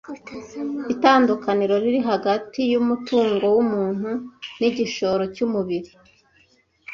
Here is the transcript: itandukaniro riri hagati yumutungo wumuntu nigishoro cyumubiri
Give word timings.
itandukaniro 0.93 1.75
riri 1.83 2.01
hagati 2.09 2.59
yumutungo 2.71 3.45
wumuntu 3.55 4.09
nigishoro 4.59 5.23
cyumubiri 5.35 5.91